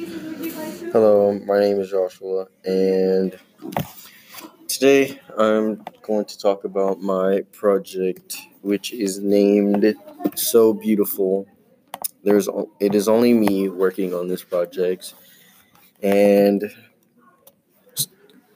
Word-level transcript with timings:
Hello, 0.00 1.38
my 1.44 1.60
name 1.60 1.78
is 1.78 1.90
Joshua, 1.90 2.46
and 2.64 3.38
today 4.66 5.20
I'm 5.36 5.84
going 6.00 6.24
to 6.24 6.38
talk 6.38 6.64
about 6.64 7.02
my 7.02 7.42
project, 7.52 8.38
which 8.62 8.94
is 8.94 9.18
named 9.18 9.94
So 10.36 10.72
Beautiful. 10.72 11.46
There's 12.24 12.48
it 12.80 12.94
is 12.94 13.08
only 13.08 13.34
me 13.34 13.68
working 13.68 14.14
on 14.14 14.28
this 14.28 14.42
project, 14.42 15.12
and 16.02 16.64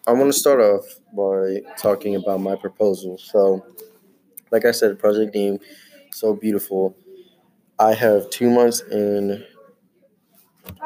I 0.06 0.12
want 0.12 0.32
to 0.32 0.38
start 0.38 0.60
off 0.60 0.86
by 1.12 1.60
talking 1.76 2.16
about 2.16 2.40
my 2.40 2.56
proposal. 2.56 3.18
So, 3.18 3.66
like 4.50 4.64
I 4.64 4.70
said, 4.70 4.98
project 4.98 5.34
name 5.34 5.58
So 6.10 6.32
Beautiful. 6.34 6.96
I 7.78 7.92
have 7.92 8.30
two 8.30 8.48
months 8.48 8.80
in 8.80 9.44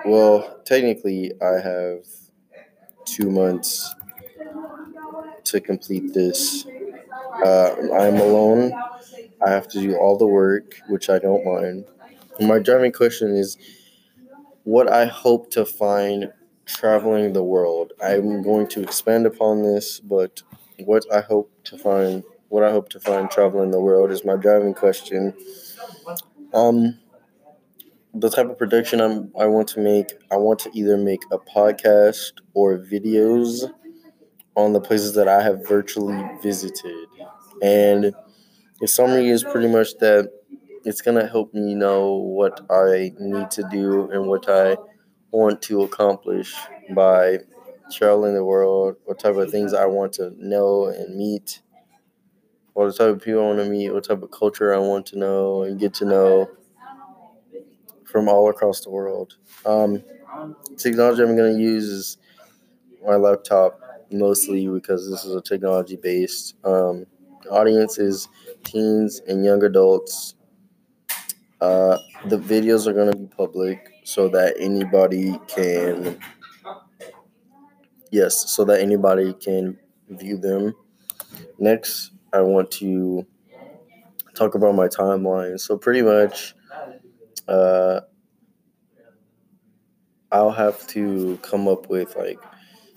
well, 0.05 0.61
technically, 0.65 1.33
I 1.43 1.61
have 1.61 2.07
two 3.05 3.31
months 3.31 3.95
to 5.45 5.61
complete 5.61 6.15
this. 6.15 6.67
Uh, 7.45 7.75
I'm 7.99 8.17
alone. 8.17 8.73
I 9.45 9.51
have 9.51 9.69
to 9.69 9.81
do 9.81 9.97
all 9.97 10.17
the 10.19 10.27
work, 10.27 10.77
which 10.89 11.11
I 11.11 11.19
don't 11.19 11.45
mind. 11.45 11.87
My 12.41 12.59
driving 12.59 12.93
question 12.93 13.37
is 13.37 13.57
what 14.65 14.91
I 14.91 15.07
hope 15.07 15.51
to 15.53 15.65
find 15.65 16.33
traveling 16.67 17.33
the 17.33 17.43
world. 17.43 17.93
I'm 18.03 18.43
going 18.43 18.67
to 18.69 18.83
expand 18.83 19.27
upon 19.27 19.63
this, 19.63 20.01
but 20.01 20.43
what 20.85 21.05
I 21.13 21.21
hope 21.21 21.51
to 21.65 21.79
find, 21.79 22.23
what 22.49 22.63
I 22.65 22.71
hope 22.71 22.89
to 22.91 23.01
find 23.01 23.31
traveling 23.31 23.71
the 23.71 23.81
world 23.81 24.11
is 24.11 24.25
my 24.25 24.37
driving 24.37 24.75
question. 24.75 25.35
Um, 26.53 26.99
the 28.15 28.31
type 28.31 28.49
of 28.49 28.59
production 28.59 29.01
I'm, 29.01 29.31
I 29.39 29.47
want 29.47 29.69
to 29.69 29.81
make, 29.81 30.13
I 30.31 30.37
want 30.37 30.61
to 30.61 30.71
either 30.73 30.97
make 30.97 31.21
a 31.31 31.39
podcast 31.39 32.33
or 32.55 32.79
videos 32.79 33.71
on 34.57 34.73
the 34.73 34.81
places 34.81 35.15
that 35.15 35.29
I 35.29 35.43
have 35.43 35.67
virtually 35.67 36.21
visited. 36.43 37.07
And 37.63 38.13
the 38.81 38.89
summary 38.89 39.29
is 39.29 39.45
pretty 39.45 39.69
much 39.69 39.97
that 39.99 40.31
it's 40.85 41.01
going 41.01 41.19
to 41.19 41.29
help 41.29 41.53
me 41.55 41.75
know 41.75 42.15
what 42.15 42.61
I 42.71 43.13
need 43.19 43.51
to 43.53 43.69
do 43.71 44.11
and 44.11 44.27
what 44.27 44.49
I 44.49 44.77
want 45.31 45.61
to 45.63 45.83
accomplish 45.83 46.55
by 46.95 47.39
traveling 47.93 48.35
the 48.35 48.45
world, 48.45 48.97
what 49.05 49.19
type 49.19 49.37
of 49.37 49.51
things 49.51 49.75
I 49.75 49.87
want 49.87 50.15
to 50.15 50.33
know 50.39 50.87
and 50.87 51.17
meet, 51.17 51.63
what 52.73 52.95
type 52.97 53.09
of 53.09 53.23
people 53.23 53.43
I 53.43 53.47
want 53.47 53.59
to 53.59 53.65
meet, 53.67 53.91
what 53.91 54.05
type 54.05 54.23
of 54.23 54.31
culture 54.31 54.75
I 54.75 54.79
want 54.79 55.07
to 55.07 55.19
know 55.19 55.63
and 55.63 55.79
get 55.79 55.95
to 55.95 56.05
know 56.05 56.49
from 58.11 58.29
all 58.29 58.49
across 58.51 58.81
the 58.81 58.91
world. 58.91 59.37
Um, 59.67 60.03
technology 60.77 61.23
I'm 61.23 61.37
going 61.37 61.57
to 61.57 61.63
use 61.63 61.85
is 61.85 62.19
my 63.07 63.17
laptop 63.17 63.81
mostly 64.11 64.67
because 64.69 65.11
this 65.11 65.25
is 65.25 65.35
a 65.35 65.41
technology 65.43 65.97
based. 65.97 66.57
Um, 66.65 67.07
audience 67.51 67.99
is 67.99 68.29
teens 68.65 69.21
and 69.29 69.45
young 69.45 69.63
adults. 69.65 70.35
Uh, 71.61 71.99
the 72.27 72.39
videos 72.39 72.87
are 72.87 72.93
going 72.93 73.11
to 73.11 73.19
be 73.19 73.27
public 73.27 73.91
so 74.05 74.29
that 74.29 74.55
anybody 74.59 75.39
can, 75.49 76.19
yes, 78.11 78.51
so 78.51 78.65
that 78.65 78.81
anybody 78.81 79.33
can 79.35 79.79
view 80.09 80.37
them. 80.37 80.75
Next, 81.59 82.13
I 82.33 82.41
want 82.43 82.71
to 82.73 83.27
talk 84.35 84.55
about 84.55 84.75
my 84.75 84.89
timeline. 84.89 85.59
So, 85.59 85.77
pretty 85.77 86.03
much, 86.03 86.55
uh, 87.49 88.01
I'll 90.31 90.51
have 90.51 90.87
to 90.89 91.39
come 91.43 91.69
up 91.69 91.89
with 91.89 92.17
like 92.17 92.39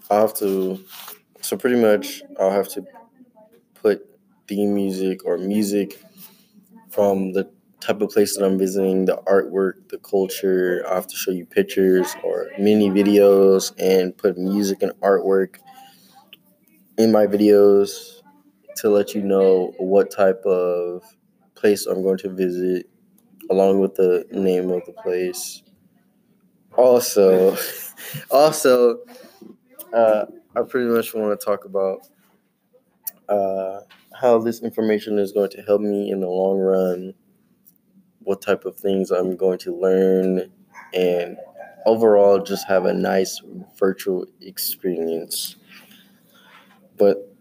I'll 0.09 0.21
have 0.21 0.35
to 0.35 0.83
so 1.41 1.57
pretty 1.57 1.81
much 1.81 2.23
I'll 2.39 2.51
have 2.51 2.69
to 2.69 2.85
put 3.75 4.05
theme 4.47 4.73
music 4.75 5.25
or 5.25 5.37
music 5.37 6.03
from 6.91 7.33
the 7.33 7.49
type 7.81 8.01
of 8.01 8.09
place 8.09 8.37
that 8.37 8.45
I'm 8.45 8.59
visiting, 8.59 9.05
the 9.05 9.17
artwork, 9.27 9.89
the 9.89 9.97
culture. 9.99 10.83
I 10.89 10.95
have 10.95 11.07
to 11.07 11.15
show 11.15 11.31
you 11.31 11.45
pictures 11.45 12.15
or 12.23 12.49
mini 12.59 12.89
videos 12.89 13.73
and 13.79 14.15
put 14.17 14.37
music 14.37 14.83
and 14.83 14.93
artwork 15.01 15.57
in 16.97 17.11
my 17.11 17.25
videos 17.27 18.21
to 18.77 18.89
let 18.89 19.13
you 19.15 19.21
know 19.21 19.73
what 19.77 20.11
type 20.11 20.41
of 20.45 21.03
place 21.55 21.85
I'm 21.85 22.03
going 22.03 22.17
to 22.19 22.29
visit 22.29 22.89
along 23.51 23.79
with 23.79 23.95
the 23.95 24.25
name 24.31 24.71
of 24.71 24.85
the 24.85 24.93
place. 24.93 25.61
Also, 26.77 27.57
also, 28.31 28.99
uh, 29.93 30.25
I 30.55 30.61
pretty 30.61 30.89
much 30.89 31.13
want 31.13 31.37
to 31.37 31.45
talk 31.45 31.65
about 31.65 32.07
uh, 33.27 33.81
how 34.19 34.39
this 34.39 34.61
information 34.61 35.19
is 35.19 35.33
going 35.33 35.49
to 35.49 35.61
help 35.63 35.81
me 35.81 36.09
in 36.09 36.21
the 36.21 36.29
long 36.29 36.59
run, 36.59 37.13
what 38.19 38.41
type 38.41 38.63
of 38.63 38.77
things 38.77 39.11
I'm 39.11 39.35
going 39.35 39.59
to 39.59 39.75
learn, 39.75 40.49
and 40.93 41.37
overall 41.85 42.39
just 42.41 42.67
have 42.69 42.85
a 42.85 42.93
nice 42.93 43.41
virtual 43.77 44.25
experience. 44.39 45.57
But 46.97 47.35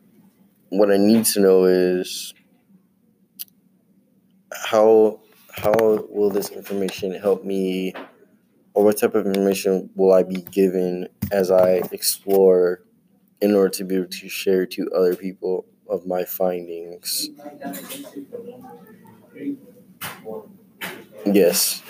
what 0.70 0.90
I 0.90 0.96
need 0.96 1.24
to 1.26 1.40
know 1.40 1.64
is 1.64 2.34
how 4.70 5.20
how 5.56 5.72
will 6.10 6.30
this 6.30 6.50
information 6.50 7.12
help 7.14 7.44
me 7.44 7.92
or 8.74 8.84
what 8.84 8.98
type 8.98 9.14
of 9.14 9.26
information 9.26 9.90
will 9.94 10.12
I 10.12 10.22
be 10.22 10.42
given 10.42 11.08
as 11.32 11.50
I 11.50 11.82
explore 11.92 12.82
in 13.40 13.54
order 13.54 13.70
to 13.70 13.84
be 13.84 13.96
able 13.96 14.08
to 14.08 14.28
share 14.28 14.66
to 14.66 14.90
other 14.94 15.16
people 15.16 15.66
of 15.88 16.06
my 16.06 16.24
findings? 16.24 17.30
Yes. 21.26 21.82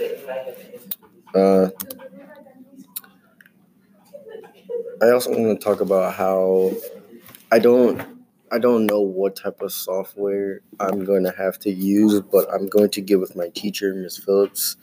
Uh, 1.35 1.69
I 5.03 5.11
also 5.11 5.31
want 5.31 5.59
to 5.61 5.65
talk 5.65 5.81
about 5.81 6.15
how 6.15 6.73
I 7.53 7.59
don't 7.59 8.01
I 8.53 8.59
don't 8.59 8.87
know 8.87 9.01
what 9.01 9.37
type 9.37 9.61
of 9.61 9.73
software 9.73 10.61
I'm 10.81 11.05
going 11.05 11.25
to 11.25 11.33
have 11.37 11.59
to 11.61 11.71
use, 11.71 12.21
but 12.21 12.53
I'm 12.53 12.69
going 12.69 12.91
to 12.91 13.01
get 13.01 13.21
with 13.21 13.37
my 13.37 13.49
teacher, 13.51 13.95
Miss 13.95 14.19
Phillips, 14.19 14.77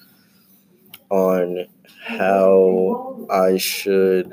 on 1.10 1.68
how 2.06 3.28
I 3.30 3.58
should 3.58 4.32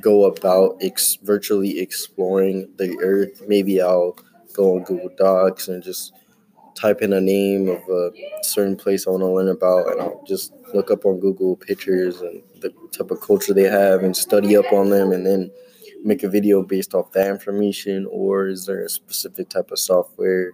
go 0.00 0.24
about 0.26 0.76
ex- 0.80 1.18
virtually 1.22 1.80
exploring 1.80 2.70
the 2.76 2.98
earth. 3.02 3.42
Maybe 3.46 3.80
I'll 3.80 4.16
go 4.52 4.76
on 4.76 4.84
Google 4.84 5.10
Docs 5.16 5.68
and 5.68 5.82
just 5.82 6.12
type 6.74 7.02
in 7.02 7.12
a 7.12 7.20
name 7.20 7.68
of 7.68 7.80
a 7.88 8.10
certain 8.42 8.76
place 8.76 9.06
I 9.06 9.10
want 9.10 9.22
to 9.22 9.28
learn 9.28 9.48
about, 9.48 9.88
and 9.92 10.00
I'll 10.00 10.24
just 10.26 10.52
look 10.74 10.90
up 10.90 11.04
on 11.06 11.20
Google 11.20 11.56
pictures 11.56 12.20
and 12.20 12.42
the 12.60 12.72
type 12.92 13.10
of 13.10 13.20
culture 13.20 13.54
they 13.54 13.64
have 13.64 14.02
and 14.02 14.16
study 14.16 14.56
up 14.56 14.72
on 14.72 14.90
them, 14.90 15.12
and 15.12 15.26
then 15.26 15.50
make 16.04 16.22
a 16.22 16.28
video 16.28 16.62
based 16.62 16.94
off 16.94 17.12
that 17.12 17.28
information. 17.28 18.06
Or 18.10 18.48
is 18.48 18.66
there 18.66 18.84
a 18.84 18.88
specific 18.88 19.48
type 19.48 19.70
of 19.70 19.78
software 19.78 20.52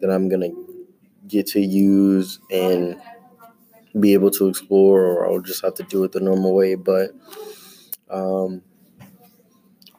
that 0.00 0.10
I'm 0.10 0.28
gonna 0.28 0.50
get 1.26 1.46
to 1.48 1.60
use 1.60 2.38
and 2.50 3.00
be 3.98 4.12
able 4.12 4.30
to 4.32 4.48
explore, 4.48 5.04
or 5.04 5.26
I'll 5.26 5.40
just 5.40 5.62
have 5.62 5.74
to 5.74 5.82
do 5.84 6.04
it 6.04 6.12
the 6.12 6.20
normal 6.20 6.54
way. 6.54 6.74
But 6.74 7.10
um, 8.10 8.62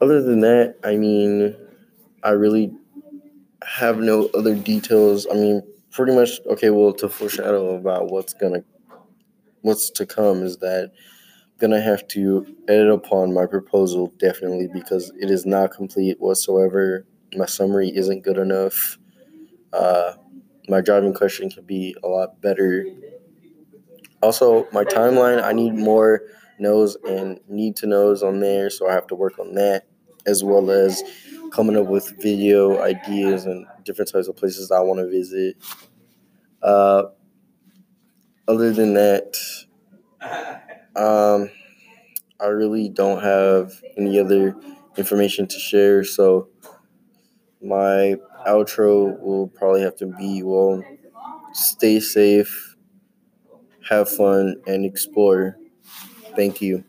other 0.00 0.22
than 0.22 0.40
that, 0.40 0.76
I 0.84 0.96
mean, 0.96 1.56
I 2.22 2.30
really 2.30 2.72
have 3.62 3.98
no 3.98 4.28
other 4.34 4.54
details. 4.54 5.26
I 5.30 5.34
mean, 5.34 5.62
pretty 5.90 6.14
much 6.14 6.40
okay. 6.46 6.70
Well, 6.70 6.92
to 6.94 7.08
foreshadow 7.08 7.74
about 7.76 8.10
what's 8.10 8.34
gonna, 8.34 8.64
what's 9.62 9.90
to 9.90 10.06
come 10.06 10.42
is 10.42 10.58
that 10.58 10.92
gonna 11.58 11.80
have 11.80 12.06
to 12.08 12.46
edit 12.68 12.90
upon 12.90 13.32
my 13.34 13.46
proposal 13.46 14.12
definitely 14.18 14.68
because 14.72 15.12
it 15.20 15.30
is 15.30 15.46
not 15.46 15.70
complete 15.72 16.20
whatsoever. 16.20 17.06
My 17.34 17.46
summary 17.46 17.90
isn't 17.94 18.22
good 18.22 18.38
enough. 18.38 18.98
Uh, 19.72 20.14
my 20.68 20.80
driving 20.80 21.14
question 21.14 21.50
can 21.50 21.64
be 21.64 21.96
a 22.04 22.08
lot 22.08 22.40
better 22.40 22.86
also, 24.22 24.66
my 24.72 24.84
timeline, 24.84 25.42
I 25.42 25.52
need 25.52 25.74
more 25.74 26.22
knows 26.58 26.96
and 27.06 27.38
need 27.48 27.76
to 27.76 27.86
knows 27.86 28.22
on 28.22 28.40
there, 28.40 28.70
so 28.70 28.88
I 28.88 28.92
have 28.92 29.06
to 29.08 29.14
work 29.14 29.38
on 29.38 29.54
that 29.54 29.84
as 30.26 30.42
well 30.42 30.70
as 30.70 31.02
coming 31.52 31.76
up 31.76 31.86
with 31.86 32.20
video 32.20 32.80
ideas 32.82 33.44
and 33.46 33.66
different 33.84 34.10
types 34.10 34.26
of 34.28 34.36
places 34.36 34.70
I 34.70 34.80
want 34.80 34.98
to 35.00 35.08
visit. 35.08 35.56
Uh, 36.62 37.04
other 38.48 38.72
than 38.72 38.94
that, 38.94 39.36
um, 40.96 41.50
I 42.40 42.46
really 42.46 42.88
don't 42.88 43.22
have 43.22 43.82
any 43.98 44.18
other 44.20 44.56
information 44.96 45.46
to 45.48 45.58
share, 45.58 46.04
so 46.04 46.48
my 47.62 48.16
outro 48.46 49.18
will 49.20 49.48
probably 49.48 49.82
have 49.82 49.96
to 49.96 50.06
be 50.06 50.42
well, 50.42 50.82
stay 51.52 52.00
safe 52.00 52.76
have 53.88 54.08
fun, 54.08 54.56
and 54.66 54.84
explore. 54.84 55.56
Thank 56.36 56.60
you. 56.62 56.84